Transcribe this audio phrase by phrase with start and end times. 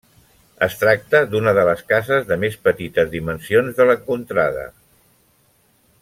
[0.67, 4.65] Es tracta d'una de les cases de més petites dimensions de l'encontrada.